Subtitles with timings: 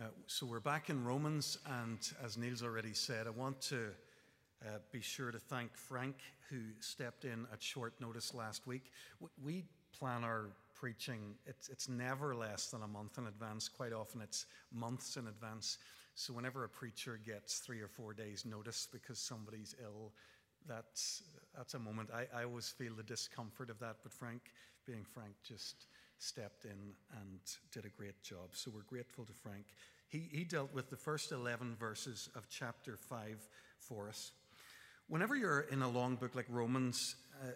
[0.00, 3.88] Uh, so we're back in Romans, and as Neil's already said, I want to
[4.64, 6.16] uh, be sure to thank Frank,
[6.48, 8.92] who stepped in at short notice last week.
[9.44, 13.68] We plan our preaching, it's, it's never less than a month in advance.
[13.68, 15.76] Quite often, it's months in advance.
[16.14, 20.12] So, whenever a preacher gets three or four days' notice because somebody's ill,
[20.66, 21.24] that's,
[21.54, 22.08] that's a moment.
[22.10, 24.40] I, I always feel the discomfort of that, but Frank,
[24.86, 25.88] being Frank, just
[26.20, 27.40] stepped in and
[27.72, 28.50] did a great job.
[28.52, 29.64] So we're grateful to Frank.
[30.08, 34.32] He, he dealt with the first 11 verses of chapter 5 for us.
[35.08, 37.52] Whenever you're in a long book like Romans, uh,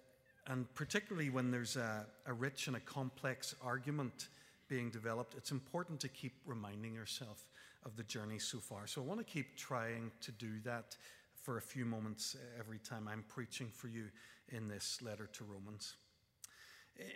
[0.46, 4.28] and particularly when there's a, a rich and a complex argument
[4.68, 7.44] being developed, it's important to keep reminding yourself
[7.84, 8.86] of the journey so far.
[8.86, 10.96] So I want to keep trying to do that
[11.42, 14.06] for a few moments every time I'm preaching for you
[14.48, 15.96] in this letter to Romans.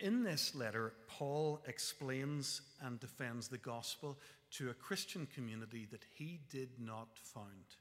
[0.01, 4.17] In this letter, Paul explains and defends the gospel
[4.51, 7.75] to a Christian community that he did not found.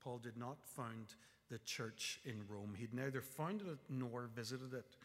[0.00, 1.14] Paul did not found
[1.50, 2.74] the church in Rome.
[2.78, 4.96] He'd neither founded it nor visited it.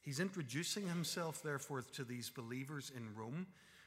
[0.00, 3.46] He's introducing himself, therefore, to these believers in Rome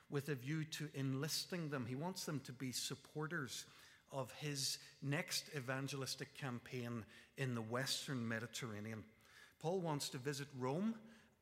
[0.10, 1.86] with a view to enlisting them.
[1.88, 3.66] He wants them to be supporters
[4.12, 7.06] of his next evangelistic campaign
[7.38, 9.04] in the Western Mediterranean.
[9.62, 10.96] Paul wants to visit Rome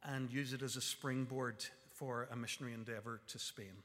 [0.03, 3.83] and use it as a springboard for a missionary endeavor to Spain.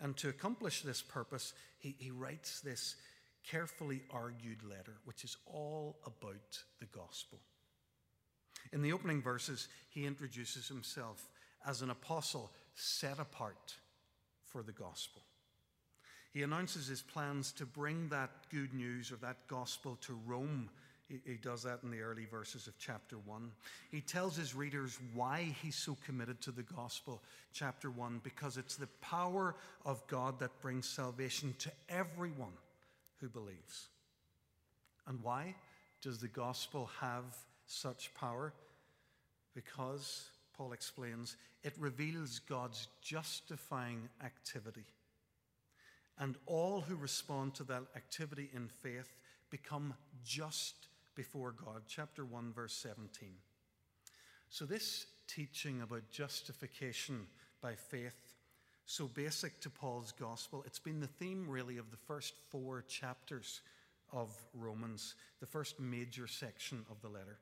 [0.00, 2.96] And to accomplish this purpose, he, he writes this
[3.46, 7.38] carefully argued letter, which is all about the gospel.
[8.72, 11.28] In the opening verses, he introduces himself
[11.66, 13.76] as an apostle set apart
[14.44, 15.22] for the gospel.
[16.32, 20.70] He announces his plans to bring that good news or that gospel to Rome
[21.24, 23.50] he, does that in the early verses of chapter 1.
[23.90, 28.76] He tells his readers why he's so committed to the gospel, chapter 1, because it's
[28.76, 32.52] the power of God that brings salvation to everyone
[33.20, 33.88] who believes.
[35.06, 35.54] And why
[36.00, 37.24] does the gospel have
[37.66, 38.52] such power?
[39.54, 44.84] Because, Paul explains, it reveals God's justifying activity.
[46.18, 49.16] And all who respond to that activity in faith
[49.50, 50.74] become just
[51.20, 51.82] before God.
[51.86, 53.28] Chapter 1, verse 17.
[54.48, 57.26] So, this teaching about justification
[57.60, 58.32] by faith,
[58.86, 63.60] so basic to Paul's gospel, it's been the theme really of the first four chapters
[64.14, 67.36] of Romans, the first major section of the letter.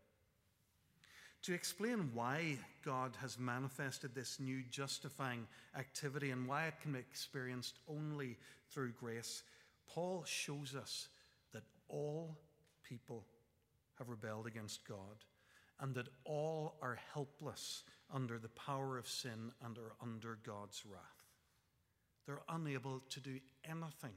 [1.44, 5.46] To explain why God has manifested this new justifying
[5.78, 8.38] activity and why it can be experienced only
[8.72, 9.44] through grace,
[9.88, 11.06] Paul shows us
[11.52, 12.36] that all
[12.82, 13.22] people
[13.98, 15.24] have rebelled against God,
[15.80, 21.02] and that all are helpless under the power of sin and are under God's wrath.
[22.26, 24.14] They're unable to do anything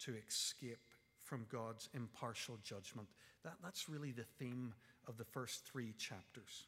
[0.00, 0.78] to escape
[1.18, 3.08] from God's impartial judgment.
[3.44, 4.74] That, that's really the theme
[5.06, 6.66] of the first three chapters.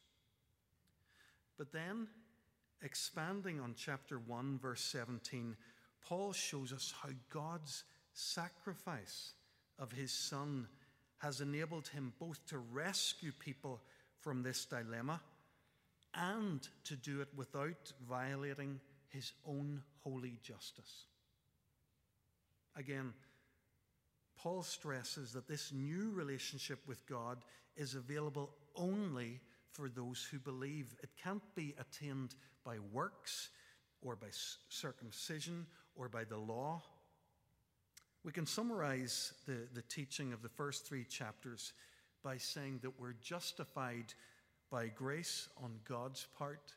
[1.57, 2.07] But then,
[2.81, 5.55] expanding on chapter 1, verse 17,
[6.07, 7.83] Paul shows us how God's
[8.13, 9.33] sacrifice
[9.79, 10.67] of his Son
[11.23, 13.79] has enabled him both to rescue people
[14.19, 15.21] from this dilemma
[16.13, 21.05] and to do it without violating his own holy justice.
[22.75, 23.13] Again,
[24.37, 27.37] Paul stresses that this new relationship with God
[27.77, 29.39] is available only
[29.71, 30.93] for those who believe.
[31.01, 32.35] It can't be attained
[32.65, 33.49] by works
[34.01, 34.27] or by
[34.67, 36.83] circumcision or by the law.
[38.23, 41.73] We can summarize the, the teaching of the first three chapters
[42.23, 44.13] by saying that we're justified
[44.71, 46.73] by grace on God's part,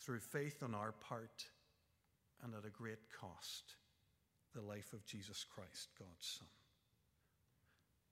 [0.00, 1.44] through faith on our part,
[2.42, 3.74] and at a great cost
[4.54, 6.48] the life of Jesus Christ, God's Son.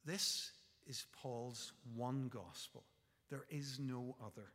[0.04, 0.52] This
[0.86, 2.84] is Paul's one gospel.
[3.30, 4.46] There is no other.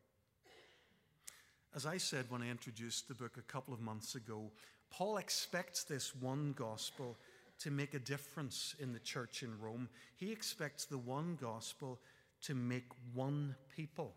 [1.75, 4.51] As I said when I introduced the book a couple of months ago,
[4.89, 7.17] Paul expects this one gospel
[7.59, 9.89] to make a difference in the church in Rome.
[10.15, 11.99] He expects the one gospel
[12.41, 14.13] to make one people.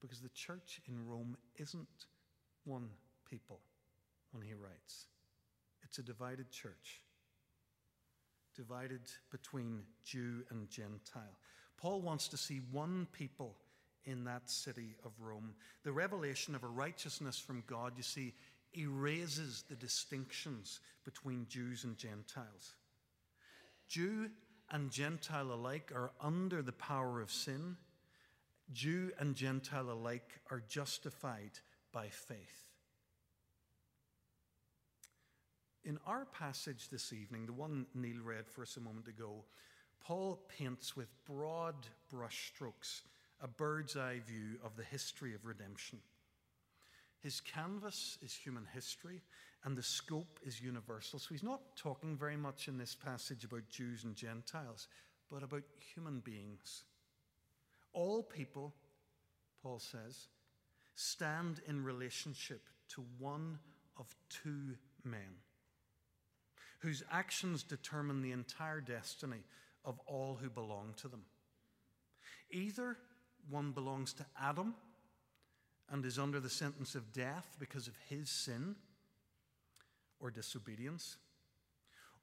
[0.00, 2.06] Because the church in Rome isn't
[2.64, 2.88] one
[3.30, 3.60] people
[4.32, 5.06] when he writes,
[5.82, 7.02] it's a divided church,
[8.56, 11.38] divided between Jew and Gentile.
[11.76, 13.56] Paul wants to see one people
[14.04, 15.54] in that city of Rome.
[15.82, 18.34] The revelation of a righteousness from God, you see,
[18.76, 22.74] erases the distinctions between Jews and Gentiles.
[23.88, 24.30] Jew
[24.70, 27.76] and Gentile alike are under the power of sin.
[28.72, 31.52] Jew and Gentile alike are justified
[31.92, 32.70] by faith.
[35.84, 39.44] In our passage this evening, the one Neil read for us a moment ago,
[40.02, 41.74] Paul paints with broad
[42.12, 43.02] brushstrokes
[43.42, 45.98] a bird's eye view of the history of redemption.
[47.24, 49.22] His canvas is human history,
[49.64, 51.18] and the scope is universal.
[51.18, 54.88] So he's not talking very much in this passage about Jews and Gentiles,
[55.30, 55.62] but about
[55.94, 56.84] human beings.
[57.94, 58.74] All people,
[59.62, 60.26] Paul says,
[60.96, 62.60] stand in relationship
[62.90, 63.58] to one
[63.96, 65.38] of two men
[66.80, 69.44] whose actions determine the entire destiny
[69.82, 71.22] of all who belong to them.
[72.50, 72.98] Either
[73.48, 74.74] one belongs to Adam
[75.90, 78.74] and is under the sentence of death because of his sin
[80.20, 81.16] or disobedience,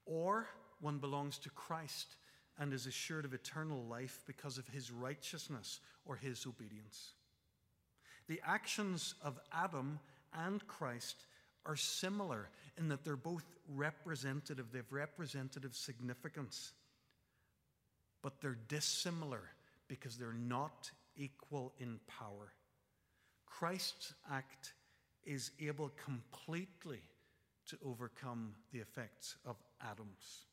[0.05, 0.47] or
[0.79, 2.15] one belongs to Christ
[2.57, 7.13] and is assured of eternal life because of his righteousness or his obedience.
[8.27, 9.99] The actions of Adam
[10.33, 11.25] and Christ
[11.65, 16.73] are similar in that they're both representative, they have representative significance,
[18.21, 19.41] but they're dissimilar
[19.87, 22.53] because they're not equal in power.
[23.59, 24.73] Christ's act
[25.23, 27.01] is able completely
[27.67, 30.45] to overcome the effects of Adam's.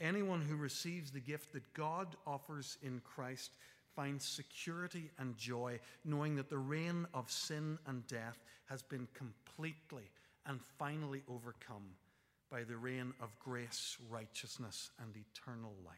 [0.00, 3.52] Anyone who receives the gift that God offers in Christ
[3.94, 10.10] finds security and joy, knowing that the reign of sin and death has been completely
[10.46, 11.94] and finally overcome
[12.50, 15.94] by the reign of grace, righteousness, and eternal life.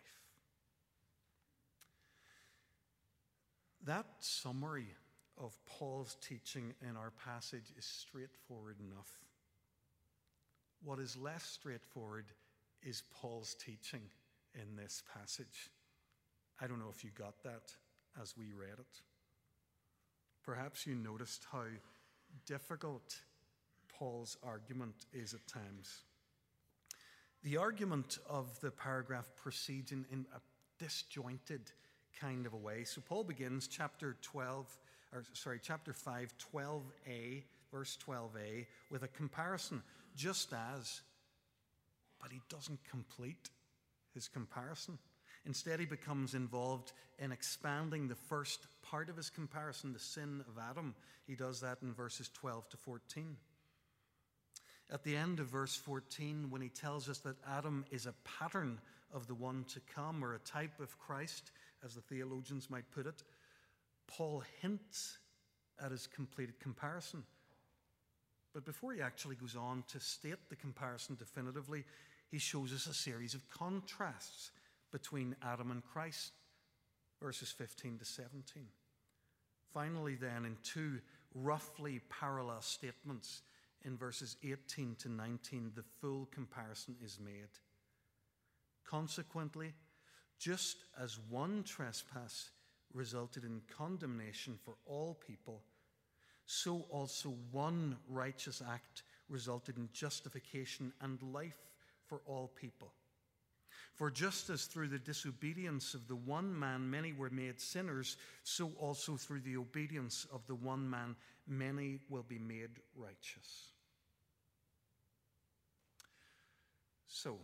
[3.85, 4.89] That summary
[5.41, 9.11] of Paul's teaching in our passage is straightforward enough.
[10.83, 12.27] What is less straightforward
[12.83, 14.03] is Paul's teaching
[14.55, 15.71] in this passage.
[16.61, 17.73] I don't know if you got that
[18.21, 19.03] as we read it.
[20.45, 21.65] Perhaps you noticed how
[22.47, 23.21] difficult
[23.99, 26.03] Paul's argument is at times.
[27.45, 30.41] The argument of the paragraph proceeds in, a
[30.83, 31.73] disjointed
[32.21, 32.85] kind of a way.
[32.85, 34.77] So Paul begins chapter 12,
[35.13, 39.83] or sorry, chapter 5, 12a, verse 12a, with a comparison,
[40.17, 41.01] just as,
[42.21, 43.51] but he doesn't complete
[44.15, 44.99] his comparison.
[45.47, 50.63] Instead, he becomes involved in expanding the first part of his comparison, the sin of
[50.71, 50.95] Adam.
[51.27, 53.37] He does that in verses 12 to 14.
[54.91, 58.81] At the end of verse 14, when he tells us that Adam is a pattern
[59.13, 61.51] of the one to come, or a type of Christ,
[61.85, 63.23] as the theologians might put it,
[64.09, 65.19] Paul hints
[65.81, 67.23] at his completed comparison.
[68.53, 71.85] But before he actually goes on to state the comparison definitively,
[72.31, 74.51] he shows us a series of contrasts
[74.91, 76.33] between Adam and Christ,
[77.23, 78.65] verses 15 to 17.
[79.73, 80.99] Finally, then, in two
[81.35, 83.43] roughly parallel statements
[83.85, 87.49] in verses 18 to 19, the full comparison is made.
[88.85, 89.75] Consequently,
[90.39, 92.51] just as one trespass
[92.95, 95.63] resulted in condemnation for all people,
[96.47, 101.71] so also one righteous act resulted in justification and life
[102.07, 102.93] for all people.
[103.95, 108.73] For just as through the disobedience of the one man many were made sinners, so
[108.79, 113.73] also through the obedience of the one man many will be made righteous.
[117.09, 117.39] So,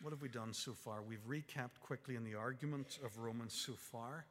[0.00, 1.02] what have we done so far?
[1.02, 4.26] We've recapped quickly in the argument of Romans so far.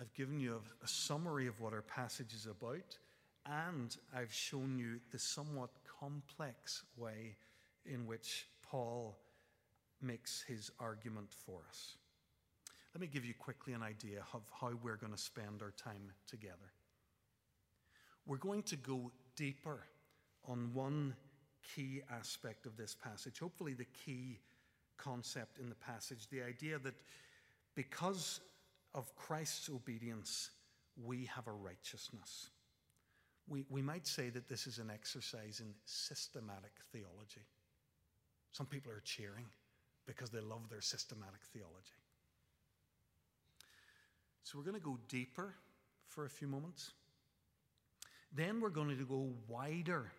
[0.00, 2.96] I've given you a, a summary of what our passage is about,
[3.44, 7.36] and I've shown you the somewhat complex way
[7.84, 9.18] in which Paul
[10.00, 11.96] makes his argument for us.
[12.94, 16.10] Let me give you quickly an idea of how we're going to spend our time
[16.26, 16.72] together.
[18.26, 19.84] We're going to go deeper
[20.46, 21.14] on one
[21.74, 24.40] key aspect of this passage, hopefully, the key
[25.02, 26.94] concept in the passage the idea that
[27.74, 28.40] because
[28.94, 30.50] of Christ's obedience,
[31.02, 32.50] we have a righteousness.
[33.48, 37.42] We, we might say that this is an exercise in systematic theology.
[38.52, 39.46] Some people are cheering
[40.06, 41.98] because they love their systematic theology.
[44.44, 45.54] So we're going to go deeper
[46.08, 46.92] for a few moments.
[48.34, 50.12] Then we're going to go wider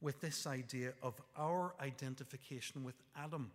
[0.00, 3.50] with this idea of our identification with Adam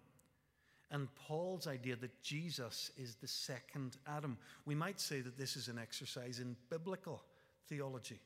[0.91, 4.37] and Paul's idea that Jesus is the second Adam.
[4.65, 7.23] We might say that this is an exercise in biblical
[7.67, 8.19] theology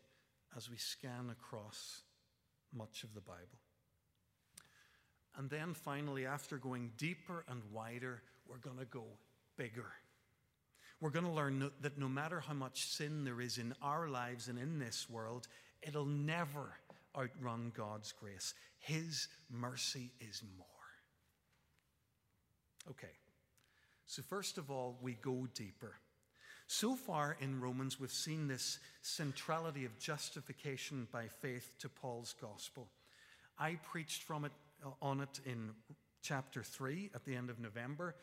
[0.56, 2.04] as we scan across
[2.74, 3.60] much of the Bible.
[5.36, 9.04] And then finally, after going deeper and wider, we're going to go
[9.58, 9.92] bigger.
[11.02, 14.48] We're going to learn that no matter how much sin there is in our lives
[14.48, 15.48] and in this world,
[15.82, 16.78] it'll never
[17.18, 18.54] outrun God's grace.
[18.80, 20.73] His mercy is more.
[22.90, 23.14] Okay,
[24.06, 25.96] so first of all, we go deeper.
[26.68, 32.88] So far in Romans, we've seen this centrality of justification by faith to Paul's gospel.
[33.60, 34.52] I preached from it
[34.86, 35.72] uh, on it in
[36.22, 38.16] chapter 3 at the end of November.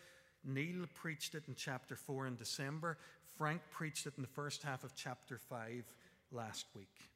[0.45, 2.99] Neil preached it in chapter 4 in December.
[3.37, 5.85] Frank preached it in the first half of chapter 5
[6.33, 7.11] last week.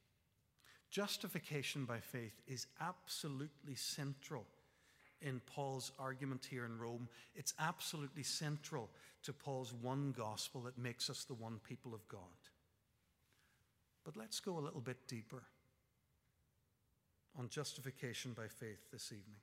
[0.89, 4.45] Justification by faith is absolutely central
[5.25, 7.09] in Paul's argument here in Rome.
[7.35, 8.89] It's absolutely central
[9.23, 12.21] to Paul's one gospel that makes us the one people of God.
[14.05, 15.43] But let's go a little bit deeper
[17.37, 19.39] on justification by faith this evening.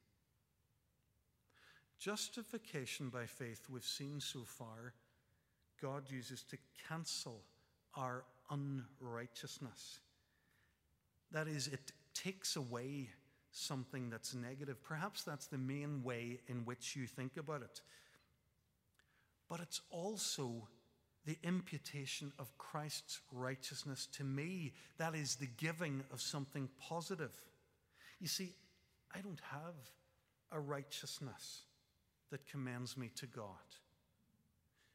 [1.99, 4.95] Justification by faith, we've seen so far,
[5.81, 6.57] God uses to
[6.89, 7.43] cancel
[7.97, 10.01] our unrighteousness.
[11.33, 13.09] That is, it takes away
[13.53, 14.83] something that's negative.
[14.83, 17.81] Perhaps that's the main way in which you think about it.
[19.49, 20.69] But it's also
[21.25, 24.73] the imputation of Christ's righteousness to me.
[24.99, 27.33] That is the giving of something positive.
[28.19, 28.55] You see,
[29.15, 29.75] I don't have
[30.51, 31.63] a righteousness
[32.31, 33.45] that commends me to God.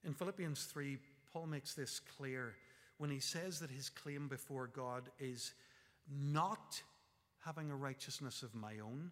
[0.03, 0.97] In Philippians 3,
[1.31, 2.55] Paul makes this clear
[2.97, 5.53] when he says that his claim before God is
[6.09, 6.81] not
[7.47, 9.09] having a righteousness of my own,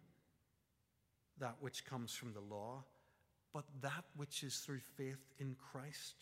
[1.40, 2.84] that which comes from the law,
[3.54, 6.16] but that which is through faith in Christ.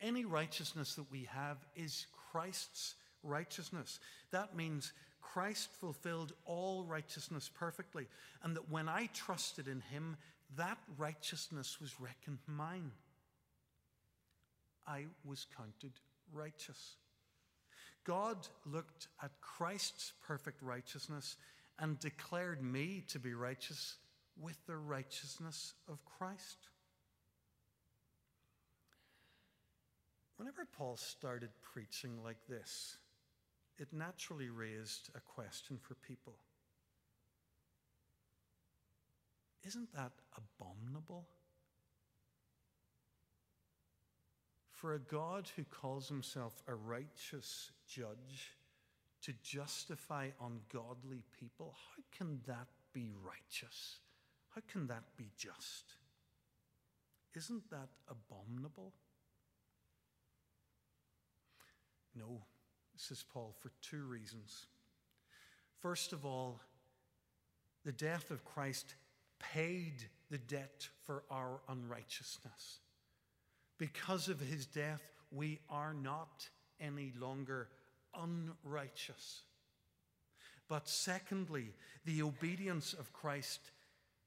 [0.00, 3.98] Any righteousness that we have is Christ's righteousness.
[4.30, 8.06] That means Christ fulfilled all righteousness perfectly,
[8.44, 10.16] and that when I trusted in him,
[10.56, 12.92] that righteousness was reckoned mine.
[14.86, 15.94] I was counted
[16.32, 16.94] righteous.
[18.08, 21.36] God looked at Christ's perfect righteousness
[21.78, 23.96] and declared me to be righteous
[24.40, 26.56] with the righteousness of Christ.
[30.38, 32.96] Whenever Paul started preaching like this,
[33.76, 36.36] it naturally raised a question for people.
[39.66, 41.26] Isn't that abominable?
[44.78, 48.54] For a God who calls himself a righteous judge
[49.22, 53.96] to justify ungodly people, how can that be righteous?
[54.54, 55.94] How can that be just?
[57.34, 58.92] Isn't that abominable?
[62.14, 62.40] No,
[62.94, 64.66] says Paul, for two reasons.
[65.80, 66.60] First of all,
[67.84, 68.94] the death of Christ
[69.40, 72.78] paid the debt for our unrighteousness.
[73.78, 76.48] Because of his death, we are not
[76.80, 77.68] any longer
[78.14, 79.42] unrighteous.
[80.68, 81.72] But secondly,
[82.04, 83.60] the obedience of Christ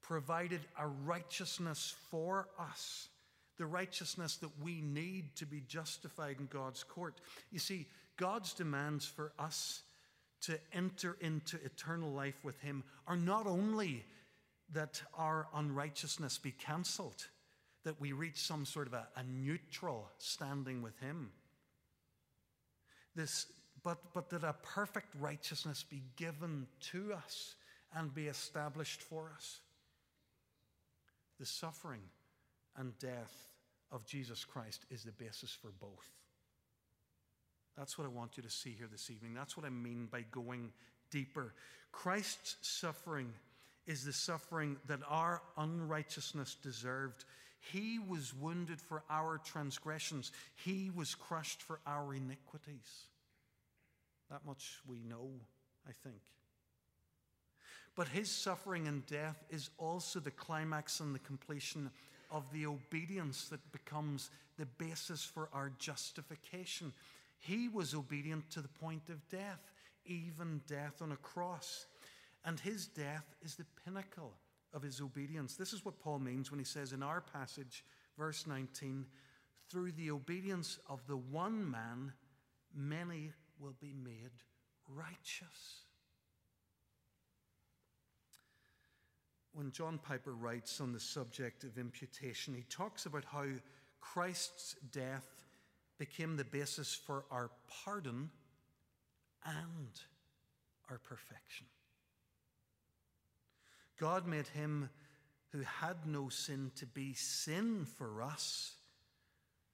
[0.00, 3.08] provided a righteousness for us,
[3.58, 7.20] the righteousness that we need to be justified in God's court.
[7.50, 9.82] You see, God's demands for us
[10.42, 14.04] to enter into eternal life with Him are not only
[14.72, 17.28] that our unrighteousness be cancelled
[17.84, 21.30] that we reach some sort of a, a neutral standing with Him.
[23.14, 23.46] This,
[23.82, 27.56] but, but that a perfect righteousness be given to us
[27.94, 29.60] and be established for us.
[31.38, 32.02] The suffering
[32.76, 33.48] and death
[33.90, 36.08] of Jesus Christ is the basis for both.
[37.76, 39.34] That's what I want you to see here this evening.
[39.34, 40.72] That's what I mean by going
[41.10, 41.54] deeper.
[41.90, 43.32] Christ's suffering
[43.86, 47.24] is the suffering that our unrighteousness deserved.
[47.70, 53.06] He was wounded for our transgressions, He was crushed for our iniquities.
[54.30, 55.30] That much we know,
[55.86, 56.20] I think.
[57.94, 61.90] But His suffering and death is also the climax and the completion
[62.30, 66.92] of the obedience that becomes the basis for our justification.
[67.38, 69.72] He was obedient to the point of death,
[70.04, 71.86] even death on a cross.
[72.44, 74.32] And his death is the pinnacle
[74.72, 75.56] of his obedience.
[75.56, 77.84] This is what Paul means when he says in our passage,
[78.18, 79.06] verse 19,
[79.70, 82.12] through the obedience of the one man,
[82.74, 84.30] many will be made
[84.88, 85.82] righteous.
[89.54, 93.44] When John Piper writes on the subject of imputation, he talks about how
[94.00, 95.44] Christ's death
[95.98, 97.50] became the basis for our
[97.84, 98.30] pardon
[99.44, 100.00] and
[100.90, 101.66] our perfection.
[103.98, 104.90] God made him
[105.50, 108.76] who had no sin to be sin for us,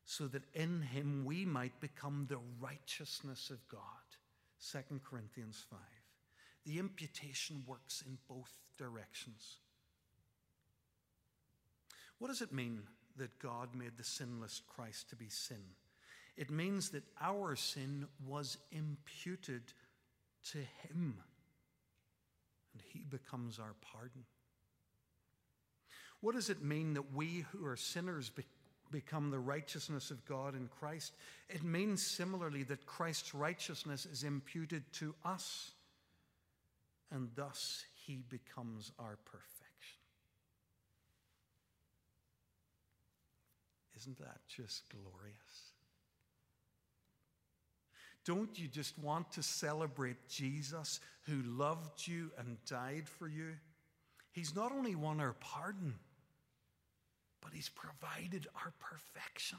[0.05, 3.81] so that in him we might become the righteousness of God.
[4.73, 5.79] 2 Corinthians 5.
[6.65, 9.59] The imputation works in both directions.
[12.19, 12.83] What does it mean
[13.17, 15.63] that God made the sinless Christ to be sin?
[16.37, 19.63] It means that our sin was imputed
[20.53, 21.21] to him,
[22.79, 24.25] and he becomes our pardon.
[26.21, 28.45] What does it mean that we who are sinners be-
[28.91, 31.15] become the righteousness of God in Christ?
[31.49, 35.73] It means similarly that Christ's righteousness is imputed to us,
[37.11, 39.99] and thus he becomes our perfection.
[43.97, 45.78] Isn't that just glorious?
[48.29, 53.55] Don't you just want to celebrate Jesus who loved you and died for you?
[54.33, 55.95] He's not only won our pardon,
[57.41, 59.57] but He's provided our perfection.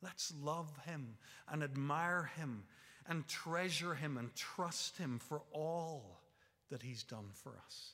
[0.00, 1.18] Let's love Him
[1.50, 2.64] and admire Him
[3.06, 6.22] and treasure Him and trust Him for all
[6.70, 7.90] that He's done for us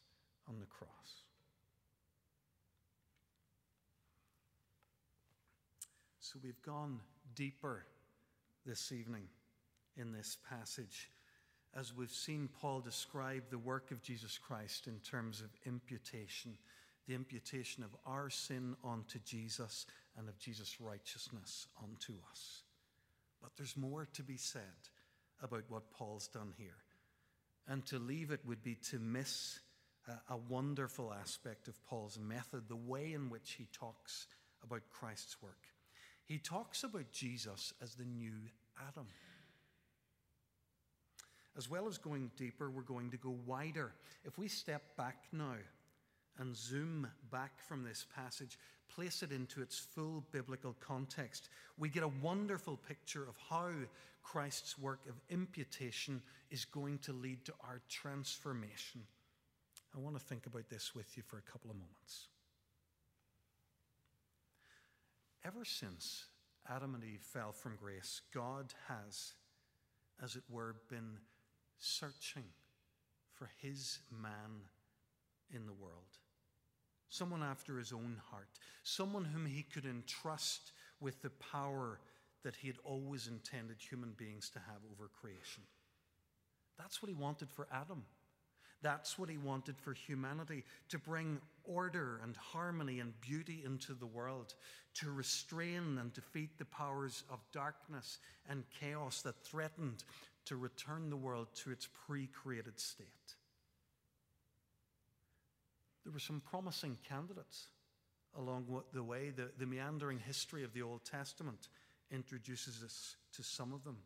[0.49, 1.25] on the cross.
[6.21, 7.01] So we've gone
[7.35, 7.85] deeper
[8.69, 9.25] this evening
[9.97, 11.11] in this passage
[11.75, 16.59] as we've seen Paul describe the work of Jesus Christ in terms of imputation,
[17.07, 19.87] the imputation of our sin onto Jesus
[20.19, 22.63] and of Jesus' righteousness onto us.
[23.41, 24.63] But there's more to be said
[25.43, 26.83] about what Paul's done here.
[27.69, 29.61] And to leave it would be to miss
[30.09, 34.27] a, a wonderful aspect of Paul's method, the way in which he talks
[34.63, 35.69] about Christ's work.
[36.29, 38.35] He talks about Jesus as the new
[38.87, 39.07] Adam.
[41.57, 43.93] As well as going deeper, we're going to go wider.
[44.25, 45.57] If we step back now
[46.39, 48.59] and zoom back from this passage,
[48.89, 53.71] place it into its full biblical context, we get a wonderful picture of how
[54.23, 59.03] Christ's work of imputation is going to lead to our transformation.
[59.97, 62.29] I want to think about this with you for a couple of moments.
[65.45, 66.27] Ever since
[66.71, 69.33] Adam and Eve fell from grace, God has,
[70.23, 71.19] as it were, been
[71.79, 72.45] searching
[73.33, 74.63] for his man
[75.55, 76.19] in the world.
[77.09, 82.01] Someone after his own heart, someone whom he could entrust with the power
[82.45, 85.63] that he had always intended human beings to have over creation.
[86.79, 88.05] That's what he wanted for Adam.
[88.83, 94.07] That's what he wanted for humanity to bring order and harmony and beauty into the
[94.07, 94.55] world,
[94.95, 100.03] to restrain and defeat the powers of darkness and chaos that threatened
[100.47, 103.07] to return the world to its pre created state.
[106.05, 107.69] There were some promising candidates
[108.37, 109.31] along the way.
[109.31, 111.69] The, the meandering history of the Old Testament
[112.11, 113.99] introduces us to some of them,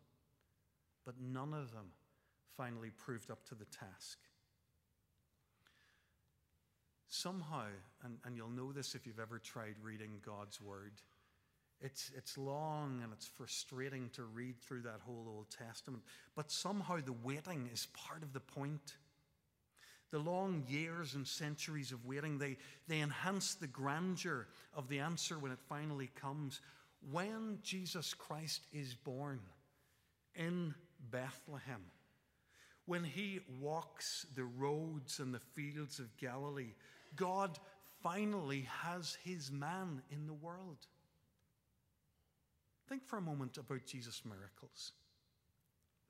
[1.07, 1.93] but none of them
[2.57, 4.19] finally proved up to the task
[7.13, 7.67] somehow,
[8.05, 10.93] and, and you'll know this if you've ever tried reading God's Word,
[11.81, 16.03] it's, it's long and it's frustrating to read through that whole Old Testament,
[16.37, 18.95] but somehow the waiting is part of the point.
[20.11, 25.39] The long years and centuries of waiting, they, they enhance the grandeur of the answer
[25.39, 26.61] when it finally comes.
[27.11, 29.41] When Jesus Christ is born
[30.37, 30.75] in
[31.11, 31.83] Bethlehem,
[32.87, 36.75] when he walks the roads and the fields of Galilee,
[37.17, 37.59] God
[38.03, 40.87] finally has his man in the world.
[42.89, 44.93] Think for a moment about Jesus' miracles.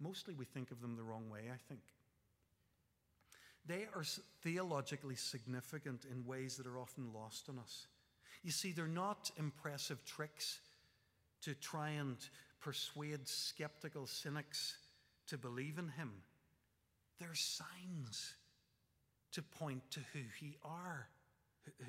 [0.00, 1.82] Mostly we think of them the wrong way, I think.
[3.66, 4.04] They are
[4.42, 7.86] theologically significant in ways that are often lost on us.
[8.42, 10.58] You see, they're not impressive tricks
[11.42, 12.16] to try and
[12.60, 14.76] persuade skeptical cynics
[15.28, 16.10] to believe in him.
[17.20, 18.34] They're signs
[19.32, 21.08] to point to who he are,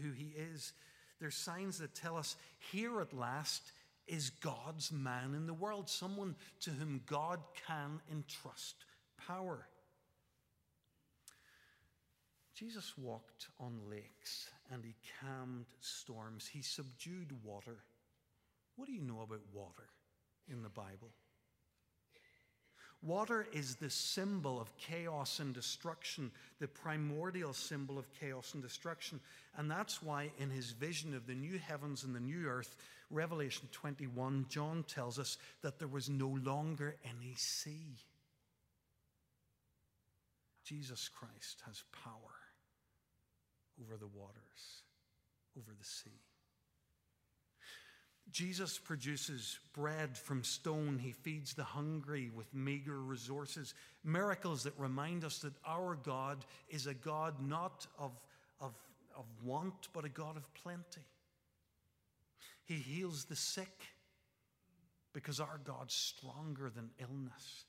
[0.02, 0.74] who he is.
[1.20, 2.36] There's signs that tell us
[2.72, 3.72] here at last
[4.08, 8.76] is God's man in the world, someone to whom God can entrust
[9.28, 9.66] power.
[12.56, 16.48] Jesus walked on lakes and he calmed storms.
[16.52, 17.78] He subdued water.
[18.76, 19.90] What do you know about water
[20.48, 21.12] in the Bible?
[23.06, 29.20] Water is the symbol of chaos and destruction, the primordial symbol of chaos and destruction.
[29.58, 32.78] And that's why, in his vision of the new heavens and the new earth,
[33.10, 37.98] Revelation 21, John tells us that there was no longer any sea.
[40.64, 42.14] Jesus Christ has power
[43.82, 44.84] over the waters,
[45.58, 46.22] over the sea.
[48.32, 50.98] Jesus produces bread from stone.
[50.98, 53.74] He feeds the hungry with meager resources.
[54.04, 58.12] Miracles that remind us that our God is a God not of,
[58.60, 58.74] of,
[59.16, 61.02] of want, but a God of plenty.
[62.66, 63.82] He heals the sick
[65.14, 67.66] because our God's stronger than illness.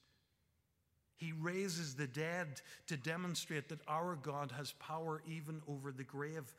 [1.16, 6.52] He raises the dead to demonstrate that our God has power even over the grave.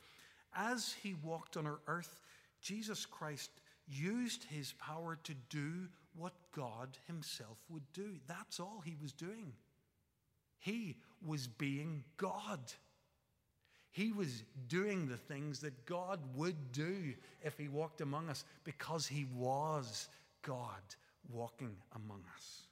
[0.55, 2.21] As he walked on our earth,
[2.61, 3.51] Jesus Christ
[3.87, 8.15] used his power to do what God himself would do.
[8.27, 9.53] That's all he was doing.
[10.59, 12.59] He was being God.
[13.91, 19.07] He was doing the things that God would do if he walked among us because
[19.07, 20.09] he was
[20.41, 20.81] God
[21.31, 22.63] walking among us.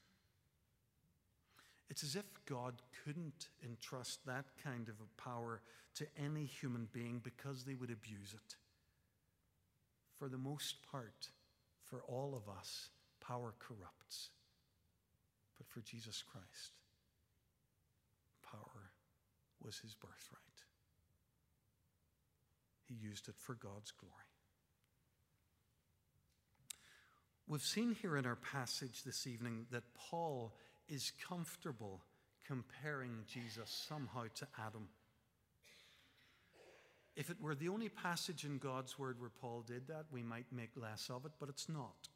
[1.90, 2.74] It's as if God
[3.06, 5.62] couldn't entrust that kind of a power
[5.96, 8.56] to any human being because they would abuse it.
[10.18, 11.30] For the most part,
[11.86, 14.30] for all of us, power corrupts.
[15.58, 16.74] But for Jesus Christ,
[18.44, 18.92] power
[19.62, 20.42] was his birthright.
[22.88, 24.14] He used it for God's glory.
[27.48, 30.54] We've seen here in our passage this evening that Paul
[30.88, 32.02] is comfortable
[32.46, 34.88] comparing Jesus somehow to Adam.
[37.16, 40.52] If it were the only passage in God's Word where Paul did that, we might
[40.52, 42.10] make less of it, but it's not.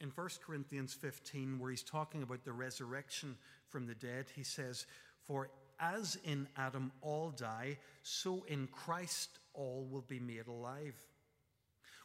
[0.00, 3.36] In 1 Corinthians 15, where he's talking about the resurrection
[3.68, 4.86] from the dead, he says,
[5.26, 10.94] For as in Adam all die, so in Christ all will be made alive.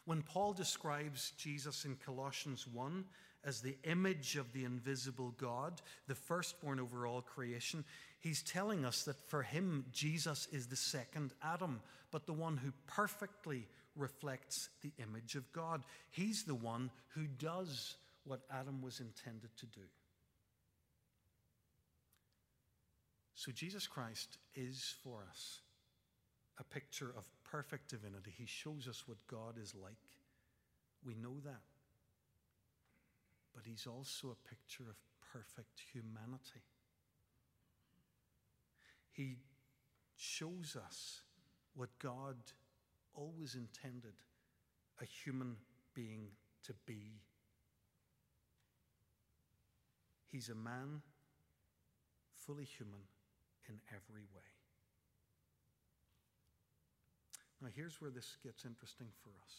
[0.04, 3.04] When Paul describes Jesus in Colossians 1
[3.44, 7.84] as the image of the invisible God, the firstborn over all creation,
[8.20, 12.72] he's telling us that for him, Jesus is the second Adam, but the one who
[12.86, 15.82] perfectly reflects the image of God.
[16.10, 19.80] He's the one who does what Adam was intended to do.
[23.34, 25.60] So Jesus Christ is for us
[26.58, 28.32] a picture of perfect divinity.
[28.36, 29.94] He shows us what God is like.
[31.04, 31.62] We know that
[33.54, 34.96] but he's also a picture of
[35.32, 36.62] perfect humanity.
[39.12, 39.36] He
[40.16, 41.22] shows us
[41.74, 42.36] what God
[43.14, 44.14] always intended
[45.00, 45.56] a human
[45.94, 46.28] being
[46.66, 47.20] to be.
[50.26, 51.02] He's a man,
[52.32, 53.00] fully human
[53.68, 54.42] in every way.
[57.62, 59.54] Now, here's where this gets interesting for us.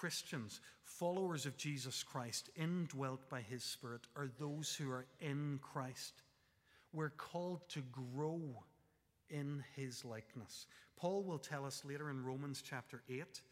[0.00, 6.22] Christians, followers of Jesus Christ, indwelt by his Spirit, are those who are in Christ.
[6.92, 8.40] We're called to grow
[9.28, 10.68] in his likeness.
[10.96, 13.42] Paul will tell us later in Romans chapter 8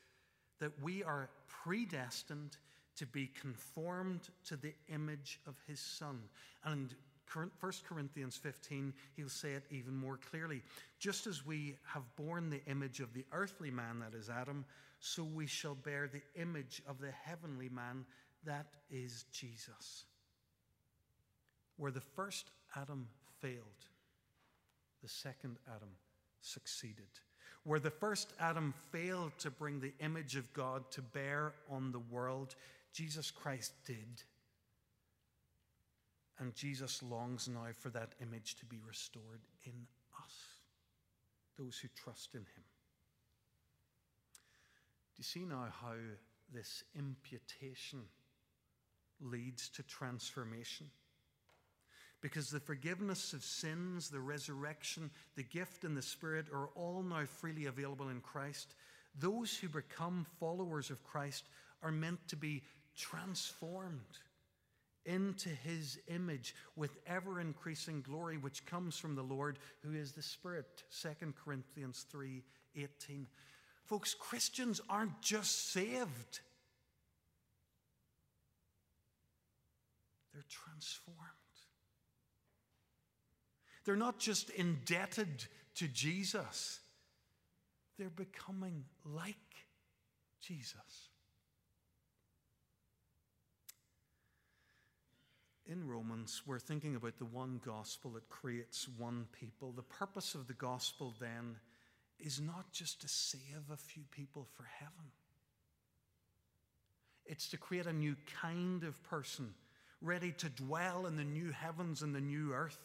[0.61, 2.57] that we are predestined
[2.95, 6.21] to be conformed to the image of his Son.
[6.63, 6.95] And
[7.33, 7.51] 1
[7.89, 10.63] Corinthians 15, he'll say it even more clearly.
[10.99, 14.65] Just as we have borne the image of the earthly man, that is Adam,
[15.01, 18.05] so we shall bear the image of the heavenly man,
[18.45, 20.05] that is Jesus.
[21.77, 23.09] Where the first Adam
[23.41, 23.87] failed,
[25.03, 25.91] the second Adam
[26.41, 27.09] succeeded.
[27.65, 31.99] Where the first Adam failed to bring the image of God to bear on the
[31.99, 32.55] world,
[32.93, 34.23] Jesus Christ did.
[36.39, 39.73] And Jesus longs now for that image to be restored in
[40.23, 40.35] us,
[41.59, 42.65] those who trust in him.
[45.15, 45.95] Do you see now how
[46.53, 48.01] this imputation
[49.21, 50.91] leads to transformation?
[52.21, 57.25] Because the forgiveness of sins, the resurrection, the gift and the Spirit are all now
[57.25, 58.75] freely available in Christ.
[59.19, 61.45] Those who become followers of Christ
[61.83, 62.63] are meant to be
[62.95, 64.19] transformed
[65.07, 70.23] into his image with ever increasing glory which comes from the Lord who is the
[70.23, 73.27] Spirit 2 Corinthians 3:18
[73.87, 76.41] Folks, Christians aren't just saved,
[80.35, 81.21] they're transformed.
[83.85, 86.81] They're not just indebted to Jesus,
[87.97, 89.37] they're becoming like
[90.41, 91.11] Jesus.
[95.69, 99.73] In Romans, we're thinking about the one gospel that creates one people.
[99.73, 101.57] The purpose of the gospel then
[102.21, 105.11] is not just to save a few people for heaven,
[107.25, 109.55] it's to create a new kind of person
[110.01, 112.79] ready to dwell in the new heavens and the new earth.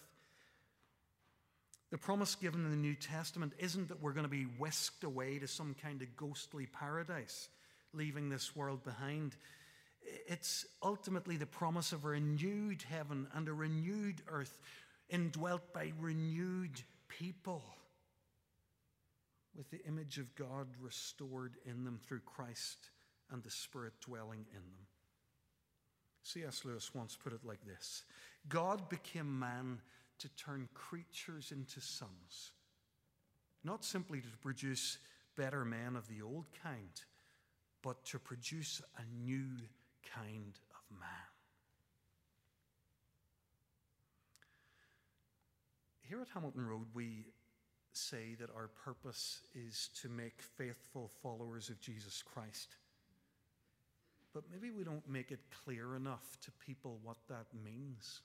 [1.92, 5.38] The promise given in the New Testament isn't that we're going to be whisked away
[5.40, 7.50] to some kind of ghostly paradise.
[7.94, 9.36] leaving this world behind.
[10.04, 14.60] It's ultimately the promise of a renewed heaven and a renewed earth,
[15.10, 17.64] indwelt by renewed people,
[19.56, 22.90] with the image of God restored in them through Christ
[23.30, 24.88] and the Spirit dwelling in them.
[26.24, 26.64] C.S.
[26.66, 28.04] Lewis once put it like this
[28.48, 29.82] God became man
[30.20, 32.52] to turn creatures into sons,
[33.64, 34.98] not simply to produce
[35.36, 37.02] better men of the old kind,
[37.82, 39.48] but to produce a new
[40.16, 41.10] kind of man.
[46.02, 47.26] Here at Hamilton Road, we
[47.94, 52.76] say that our purpose is to make faithful followers of Jesus Christ.
[54.34, 58.22] But maybe we don't make it clear enough to people what that means.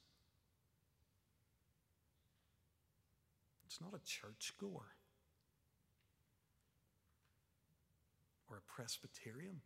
[3.67, 4.87] It's not a churchgoer
[8.49, 9.61] or a Presbyterian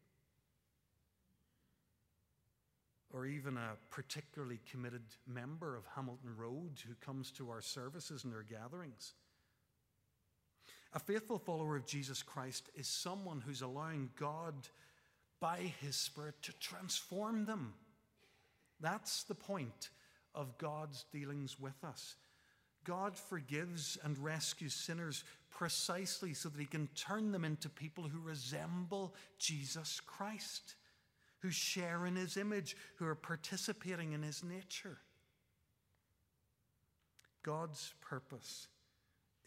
[3.12, 8.32] or even a particularly committed member of Hamilton Road who comes to our services and
[8.32, 9.14] our gatherings.
[10.92, 14.54] A faithful follower of Jesus Christ is someone who's allowing God
[15.40, 17.74] by His Spirit to transform them.
[18.80, 19.90] That's the point
[20.34, 22.16] of God's dealings with us.
[22.84, 28.20] God forgives and rescues sinners precisely so that He can turn them into people who
[28.20, 30.74] resemble Jesus Christ
[31.40, 34.98] who share in his image, who are participating in his nature.
[37.42, 38.68] God's purpose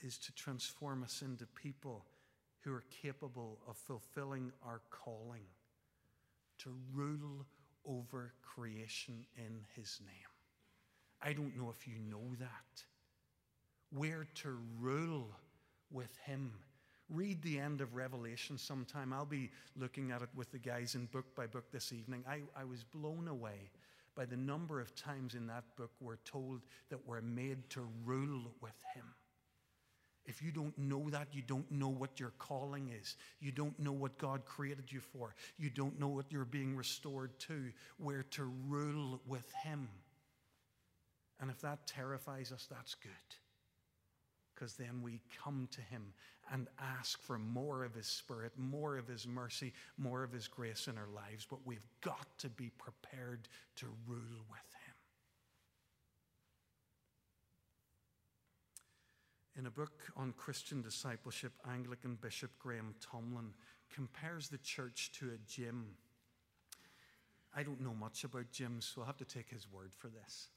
[0.01, 2.05] is to transform us into people
[2.61, 5.45] who are capable of fulfilling our calling
[6.59, 7.45] to rule
[7.85, 10.33] over creation in his name.
[11.21, 12.83] I don't know if you know that.
[13.91, 15.29] We're to rule
[15.91, 16.53] with him
[17.13, 19.13] Read the end of Revelation sometime.
[19.13, 22.23] I'll be looking at it with the guys in book by book this evening.
[22.27, 23.69] I, I was blown away
[24.15, 28.51] by the number of times in that book we're told that we're made to rule
[28.61, 29.05] with Him.
[30.25, 33.15] If you don't know that, you don't know what your calling is.
[33.39, 35.35] You don't know what God created you for.
[35.57, 37.71] You don't know what you're being restored to.
[37.99, 39.87] We're to rule with Him.
[41.39, 43.11] And if that terrifies us, that's good
[44.63, 46.13] because then we come to Him
[46.49, 50.87] and ask for more of His Spirit, more of His mercy, more of His grace
[50.87, 51.45] in our lives.
[51.49, 54.93] But we've got to be prepared to rule with Him.
[59.57, 63.53] In a book on Christian discipleship, Anglican Bishop Graham Tomlin
[63.93, 65.87] compares the church to a gym.
[67.53, 70.47] I don't know much about gyms, so I'll have to take his word for this.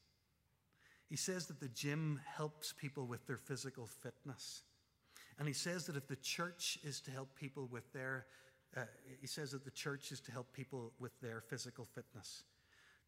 [1.09, 4.63] He says that the gym helps people with their physical fitness.
[5.39, 8.27] And he says that if the church is to help people with their,
[8.77, 8.83] uh,
[9.21, 12.43] he says that the church is to help people with their physical fitness.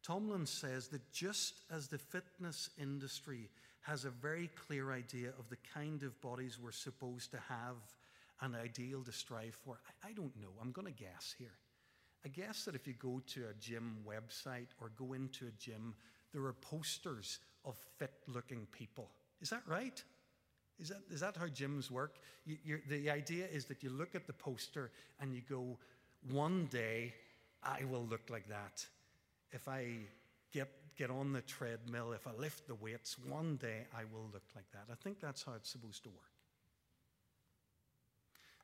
[0.03, 3.49] Tomlin says that just as the fitness industry
[3.81, 7.75] has a very clear idea of the kind of bodies we're supposed to have,
[8.41, 10.49] an ideal to strive for, I, I don't know.
[10.61, 11.57] I'm going to guess here.
[12.23, 15.95] I guess that if you go to a gym website or go into a gym,
[16.33, 19.09] there are posters of fit looking people.
[19.41, 20.03] Is that right?
[20.79, 22.15] Is that, is that how gyms work?
[22.45, 25.77] You, the idea is that you look at the poster and you go,
[26.31, 27.13] one day
[27.63, 28.85] I will look like that.
[29.51, 29.87] If I
[30.53, 34.43] get, get on the treadmill, if I lift the weights, one day I will look
[34.55, 34.85] like that.
[34.91, 36.23] I think that's how it's supposed to work.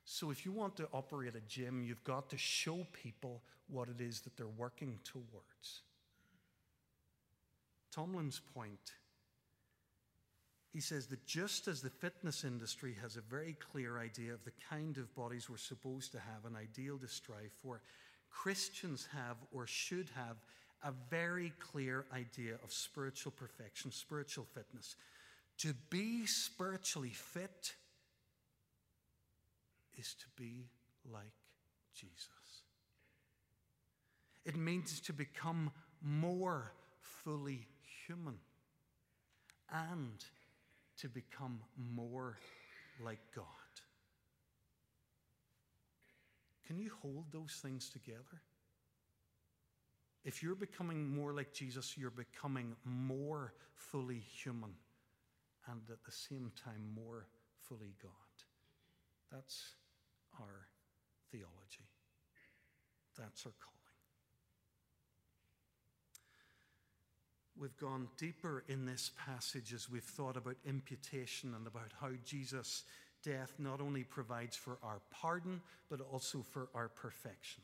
[0.06, 4.02] So if you want to operate a gym, you've got to show people what it
[4.02, 5.82] is that they're working towards.
[7.96, 8.92] Tomlin's point
[10.76, 14.52] he says that just as the fitness industry has a very clear idea of the
[14.70, 17.80] kind of bodies we're supposed to have, an ideal to strive for,
[18.30, 20.36] Christians have or should have
[20.84, 24.98] a very clear idea of spiritual perfection, spiritual fitness.
[25.60, 27.72] To be spiritually fit
[29.98, 30.66] is to be
[31.10, 31.24] like
[31.94, 32.28] Jesus.
[34.44, 36.74] It means to become more
[37.24, 37.66] fully
[38.08, 38.36] human
[39.72, 40.24] and
[40.98, 42.38] to become more
[43.04, 43.46] like God.
[46.66, 48.42] Can you hold those things together?
[50.24, 54.72] If you're becoming more like Jesus, you're becoming more fully human
[55.68, 57.28] and at the same time more
[57.60, 58.12] fully God.
[59.32, 59.76] That's
[60.40, 60.68] our
[61.32, 61.90] theology.
[63.18, 63.75] That's our call.
[67.58, 72.84] We've gone deeper in this passage as we've thought about imputation and about how Jesus'
[73.24, 77.64] death not only provides for our pardon, but also for our perfection.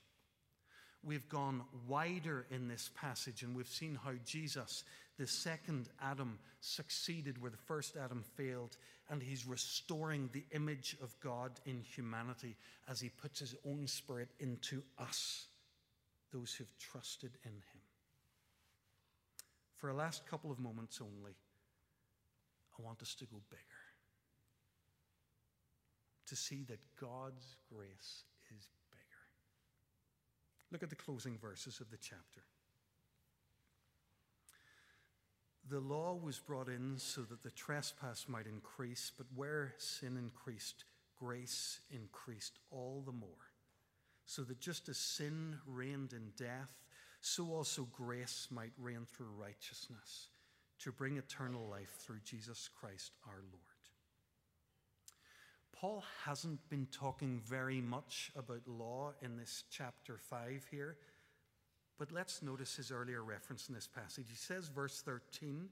[1.04, 4.84] We've gone wider in this passage, and we've seen how Jesus,
[5.17, 8.77] the second Adam, succeeded where the first Adam failed,
[9.10, 12.56] and he's restoring the image of God in humanity
[12.88, 15.47] as he puts his own spirit into us,
[16.32, 17.81] those who've trusted in him.
[19.82, 21.34] For a last couple of moments only,
[22.78, 23.62] I want us to go bigger.
[26.28, 28.24] To see that God's grace
[28.56, 29.24] is bigger.
[30.72, 32.44] Look at the closing verses of the chapter.
[35.67, 40.86] The law was brought in so that the trespass might increase, but where sin increased,
[41.17, 43.30] grace increased all the more.
[44.28, 46.76] So that just as sin reigned in death,
[47.21, 50.29] so also grace might reign through righteousness
[50.79, 53.62] to bring eternal life through Jesus Christ our Lord.
[55.71, 60.97] Paul hasn't been talking very much about law in this chapter 5 here,
[61.97, 64.25] but let's notice his earlier reference in this passage.
[64.29, 65.69] He says, verse 13,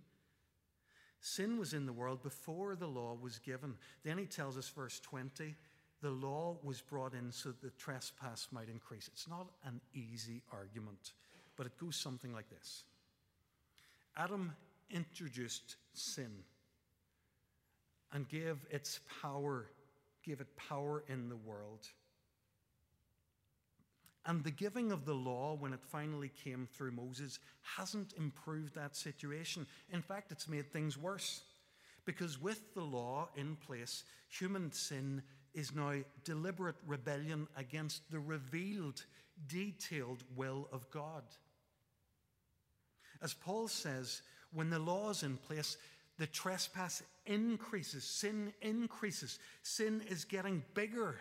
[1.22, 3.76] sin was in the world before the law was given.
[4.04, 5.56] Then he tells us, verse 20,
[6.02, 9.10] the law was brought in so that the trespass might increase.
[9.12, 11.14] It's not an easy argument,
[11.60, 12.86] but it goes something like this
[14.16, 14.56] Adam
[14.90, 16.32] introduced sin
[18.14, 19.66] and gave its power,
[20.26, 21.86] gave it power in the world.
[24.26, 28.96] And the giving of the law, when it finally came through Moses, hasn't improved that
[28.96, 29.68] situation.
[29.92, 31.42] In fact, it's made things worse.
[32.06, 39.04] Because with the law in place, human sin is now deliberate rebellion against the revealed,
[39.48, 41.24] detailed will of God.
[43.22, 44.22] As Paul says,
[44.54, 45.78] when the law is in place,
[46.18, 51.16] the trespass increases, sin increases, sin is getting bigger.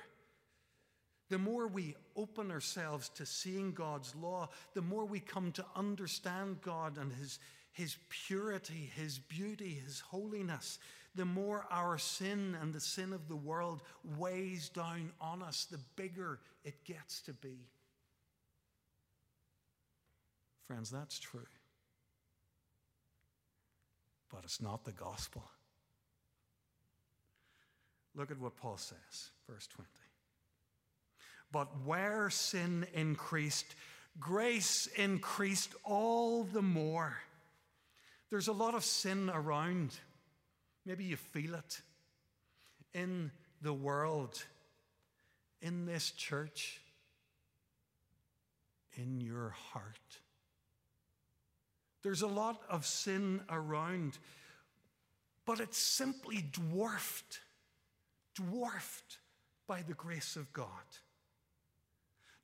[1.28, 6.62] The more we open ourselves to seeing God's law, the more we come to understand
[6.62, 7.38] God and His,
[7.72, 10.78] His purity, His beauty, His holiness,
[11.14, 13.82] the more our sin and the sin of the world
[14.16, 17.58] weighs down on us, the bigger it gets to be.
[20.66, 21.46] Friends, that's true
[24.38, 25.42] but it's not the gospel.
[28.14, 29.88] Look at what Paul says, verse 20.
[31.50, 33.74] But where sin increased,
[34.20, 37.16] grace increased all the more.
[38.30, 39.98] There's a lot of sin around.
[40.86, 41.80] Maybe you feel it
[42.94, 44.40] in the world,
[45.60, 46.80] in this church,
[48.94, 50.20] in your heart.
[52.02, 54.18] There's a lot of sin around,
[55.44, 57.40] but it's simply dwarfed,
[58.34, 59.18] dwarfed
[59.66, 60.68] by the grace of God.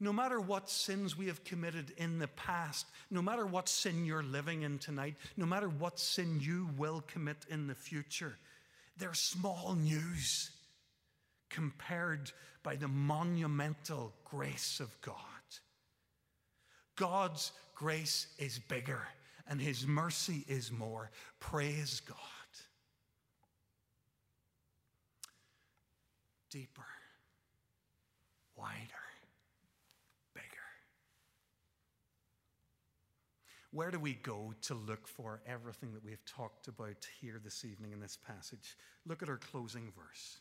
[0.01, 4.25] No matter what sins we have committed in the past, no matter what sin you're
[4.25, 8.37] living in tonight, no matter what sin you will commit in the future,
[8.99, 10.51] they're small news
[11.49, 12.33] compared
[12.64, 15.17] by the monumental grace of God.
[16.97, 19.07] God's grace is bigger
[19.49, 21.11] and his mercy is more.
[21.39, 22.17] Praise God.
[26.51, 26.87] Deeper,
[28.57, 28.79] wider,
[30.35, 30.47] bigger.
[33.73, 37.93] Where do we go to look for everything that we've talked about here this evening
[37.93, 38.77] in this passage?
[39.05, 40.39] Look at our closing verse.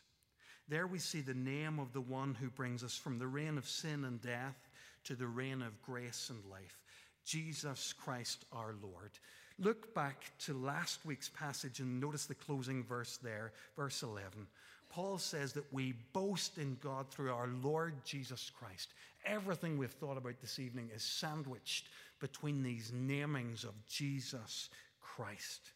[0.68, 3.68] There we see the name of the one who brings us from the reign of
[3.68, 4.70] sin and death
[5.04, 6.83] to the reign of grace and life.
[7.24, 9.10] Jesus Christ our Lord.
[9.58, 14.46] Look back to last week's passage and notice the closing verse there, verse 11.
[14.90, 18.94] Paul says that we boast in God through our Lord Jesus Christ.
[19.24, 21.88] Everything we've thought about this evening is sandwiched
[22.20, 24.68] between these namings of Jesus
[25.00, 25.72] Christ.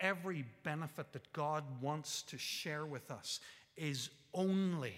[0.00, 3.40] Every benefit that God wants to share with us
[3.76, 4.94] is only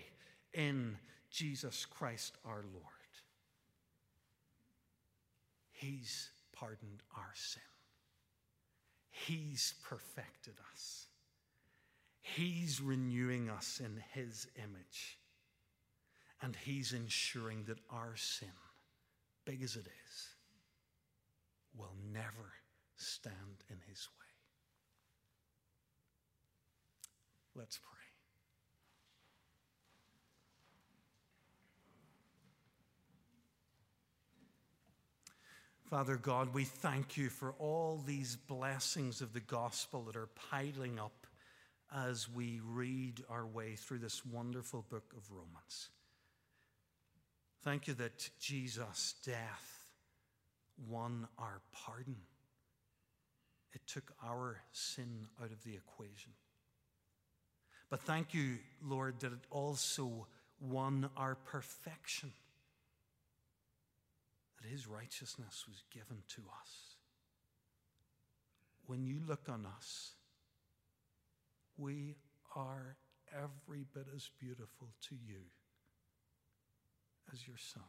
[0.52, 0.96] in
[1.30, 2.99] Jesus Christ our Lord.
[5.80, 7.62] He's pardoned our sin.
[9.10, 11.06] He's perfected us.
[12.20, 15.18] He's renewing us in His image.
[16.42, 18.52] And He's ensuring that our sin,
[19.46, 20.28] big as it is,
[21.74, 22.52] will never
[22.96, 24.26] stand in His way.
[27.54, 27.99] Let's pray.
[35.90, 41.00] Father God, we thank you for all these blessings of the gospel that are piling
[41.00, 41.26] up
[41.92, 45.88] as we read our way through this wonderful book of Romans.
[47.64, 49.90] Thank you that Jesus' death
[50.88, 52.18] won our pardon.
[53.72, 56.30] It took our sin out of the equation.
[57.90, 60.28] But thank you, Lord, that it also
[60.60, 62.30] won our perfection.
[64.60, 66.96] That his righteousness was given to us.
[68.86, 70.14] When you look on us,
[71.76, 72.16] we
[72.54, 72.96] are
[73.32, 75.42] every bit as beautiful to you
[77.32, 77.82] as your son.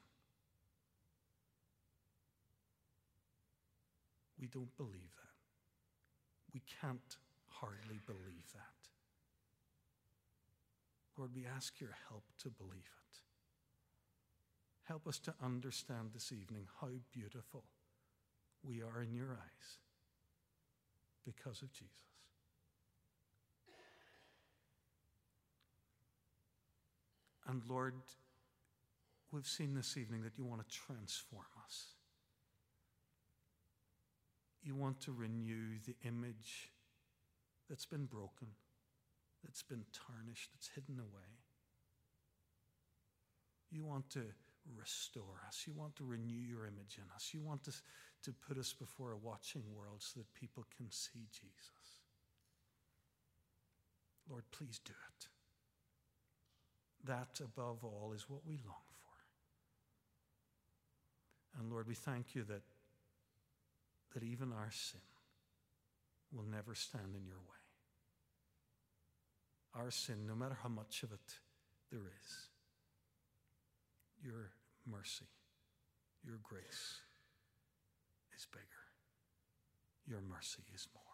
[4.39, 6.53] We don't believe that.
[6.53, 7.17] We can't
[7.47, 8.81] hardly believe that.
[11.17, 13.00] Lord, we ask your help to believe it.
[14.83, 17.63] Help us to understand this evening how beautiful
[18.63, 19.77] we are in your eyes
[21.25, 21.89] because of Jesus.
[27.47, 27.95] And Lord,
[29.31, 31.87] we've seen this evening that you want to transform us.
[34.63, 36.69] You want to renew the image
[37.69, 38.47] that's been broken,
[39.43, 41.39] that's been tarnished, that's hidden away.
[43.71, 44.21] You want to
[44.77, 45.63] restore us.
[45.65, 47.31] You want to renew your image in us.
[47.33, 47.71] You want to,
[48.23, 52.01] to put us before a watching world so that people can see Jesus.
[54.29, 55.27] Lord, please do it.
[57.05, 59.17] That, above all, is what we long for.
[61.59, 62.61] And Lord, we thank you that,
[64.13, 65.01] that even our sin
[66.31, 67.61] will never stand in your way.
[69.73, 71.39] Our sin, no matter how much of it
[71.91, 72.50] there is,
[74.23, 74.51] your
[74.85, 75.25] mercy,
[76.23, 77.01] your grace
[78.35, 78.65] is bigger.
[80.07, 81.10] Your mercy is more.